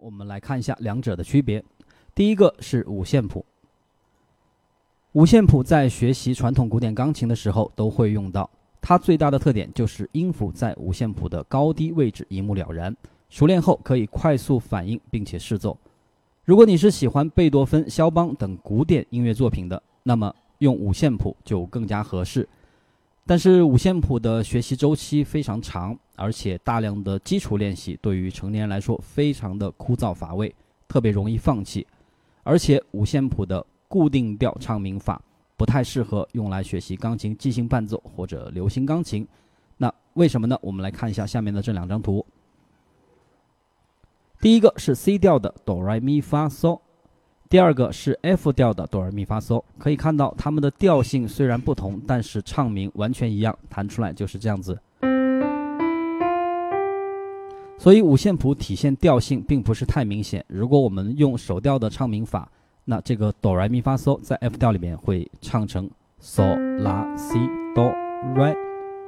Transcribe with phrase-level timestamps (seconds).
[0.00, 1.62] 我们来看一下两者的区别。
[2.14, 3.44] 第一个是五线谱，
[5.12, 8.48] 五线谱在学习传统古典钢琴的时候都会用到。
[8.80, 12.94] 它最大的特点就是音符在五线谱的高低位置一目了然，
[13.30, 15.76] 熟练后可以快速反应并且试奏。
[16.44, 22.46] 如果你是喜欢贝多芬、肖邦等古典音乐作品的，那么用五线谱就更加合适。
[23.26, 30.54] 但是五线谱的学习周期非常长，而且大量的基础练习对于成年人来说非常的枯燥乏味，
[30.86, 31.86] 特别容易放弃。
[32.42, 35.18] 而且五线谱的固定调唱名法
[35.56, 39.26] 不太适合用来学习钢琴即兴伴奏或者流行钢琴。
[39.78, 40.58] 那为什么呢？
[40.60, 42.24] 我们来看一下下面的这两张图。
[44.40, 46.78] 第一个是 C 调的哆来咪发嗦。
[47.54, 54.76] 第二个是 F 调的哆来咪发嗦，可以看到它们的调性虽然不同，但是唱名完全一样，弹出来就是这样子。
[57.78, 60.44] 所以五线谱体现调性并不是太明显。
[60.48, 62.50] 如果我们用手调的唱名法，
[62.86, 65.88] 那这个哆来咪发嗦在 F 调里面会唱成
[66.20, 66.42] 嗦
[66.82, 67.38] 拉西
[67.72, 67.84] 哆
[68.34, 68.52] 来，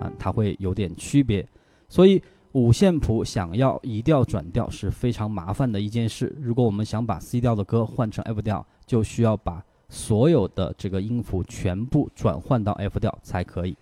[0.00, 1.46] 啊，它会有点区别。
[1.90, 2.22] 所以。
[2.52, 6.34] 五线谱想要移调转调是非常麻烦的一件事。
[6.40, 13.76] 如果我们想把 C 调的歌换成 F 调，就需要把所有的这个音符全部转换到 F 调才可以。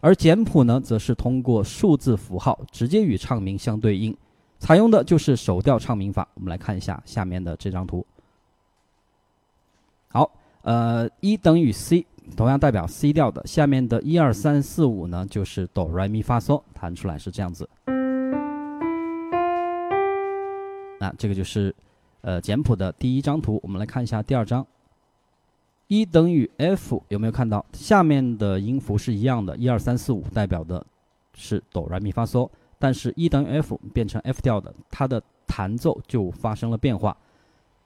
[0.00, 4.16] 而简谱呢，则是通过数字符号直接与唱名相对应，
[4.58, 6.26] 采用的就是手调唱名法。
[6.34, 8.06] 我们来看一下下面的这张图。
[10.08, 10.30] 好，
[10.62, 12.06] 呃，一等于 C。
[12.36, 17.68] 同样代表 C 调的，下面的一二三四五呢，就是哆来咪发嗦，弹出来是这样子。
[21.00, 21.74] 那这个就是，
[22.20, 23.58] 呃，简谱的第一张图。
[23.62, 24.66] 我们来看一下第二张，
[25.86, 29.56] 一等于 F，有没有看到下面的音符是一样的？
[29.56, 30.84] 一二三四五代表的
[31.32, 32.46] 是哆来咪发嗦，
[32.78, 37.16] 但是一等于 F 变成 F 调的，它的弹奏就发生了变化，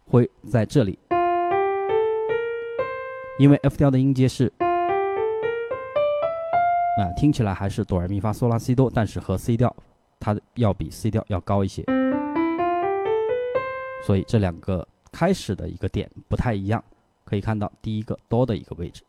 [0.07, 0.99] 会在这里。
[3.39, 4.53] 因为 F 调的音阶是，
[6.99, 9.75] 啊，听起来还是哆来咪发嗦拉西哆，但是和 C 调，
[10.19, 11.85] 它要比 C 调要高一些，
[14.07, 16.83] 所以这两个开始的一个点不太一样。
[17.27, 19.03] 可以看到第一个哆的一个位置。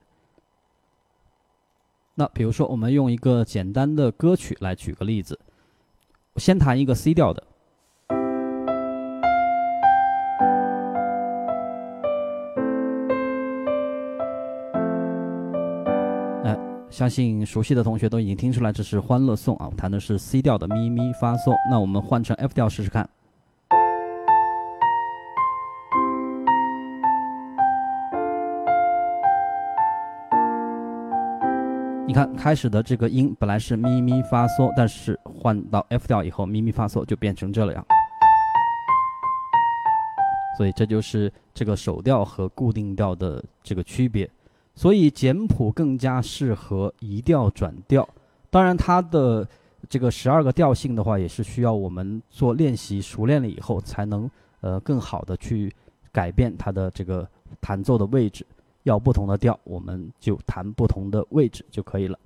[2.13, 5.37] 那比如说，我们用一个简单的歌曲来举个例子，
[6.37, 7.43] 先弹一个 C 调的。
[16.89, 21.53] 相信熟悉的同学都已经听出来，这是《欢乐颂》啊，弹的是 C 调的咪咪发嗦。
[21.69, 23.09] 那我们换成 F 调试试看。
[32.07, 37.83] 你看，开始的这个音本来是咪咪发嗦，但是换到 F 调以后，咪咪发嗦就变成这样。
[40.55, 44.29] 所以这就是这个手调和固定调的这个区别。
[44.75, 48.07] 所以简谱更加适合移调转调，
[48.51, 49.47] 当然它的
[49.89, 54.29] 这个十二个调性的话，也是需要我们做练习熟练了以后，才能
[54.61, 55.73] 呃更好的去
[56.11, 57.27] 改变它的这个
[57.59, 58.45] 弹奏的位置。
[58.85, 62.17] 要不同的调，我们就弹不同的位置就可以了。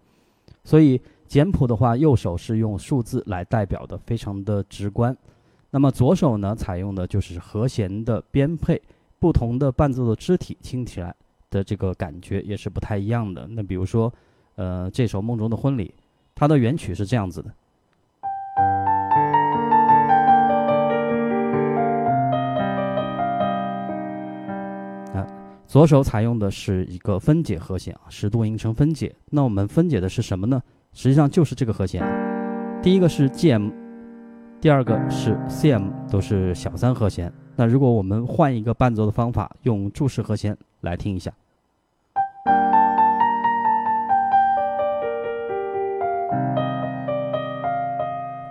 [0.64, 5.18] 所以简谱的话，右手是用数字来代表的，非常的直观。
[5.72, 8.82] 那么左手呢，采用的就是和弦的编配，
[9.20, 11.14] 不同的伴奏的肢体听起来。
[11.52, 13.48] 的这个感觉也是不太一样的。
[13.48, 14.14] 那比如说，
[14.54, 15.92] 呃，这首《梦中的婚礼》，
[16.36, 17.52] 它的原曲是这样子的。
[25.70, 29.14] 左手采用的是一个分解和弦啊，十度音程分解。
[29.30, 30.60] 那我们分解的是什么呢？
[30.94, 32.04] 实际上就是这个和弦。
[32.82, 33.70] 第一个是 G M，
[34.60, 37.32] 第二个是 C M，都是小三和弦。
[37.56, 41.32] 那如果我们换一个伴奏的方法，用注释和弦来听一下。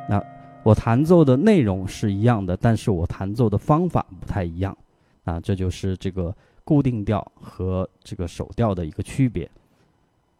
[0.09, 0.23] 那
[0.63, 4.79] 我弹奏的内容是一样的，但是我弹奏的方法不太一样。
[5.25, 6.33] 啊，这就是这个
[6.69, 9.51] 固定调和这个手调的一个区别。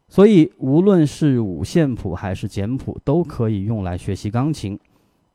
[0.09, 4.79] 所以，无论是五线谱还是简谱，都可以用来学习钢琴。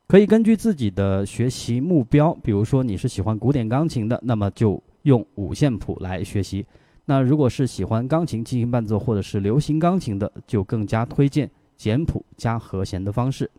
[0.06, 6.64] 可以根据自己的学习目标，比如说你是喜欢古典钢琴的，那么就用五线谱来学习；
[7.06, 13.50] 那如果是喜欢钢琴进行伴奏或者是流行钢琴的，就更加推荐简谱加和弦的方式。